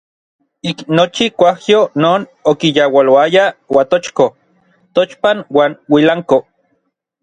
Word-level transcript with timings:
Ik 0.69 0.77
nochi 0.95 1.25
kuajyo 1.37 1.81
non 2.03 2.21
okiyaualoaya 2.51 3.45
Uatochko, 3.77 4.25
Tochpan 4.93 5.37
uan 5.57 5.71
Uilanko. 5.97 6.37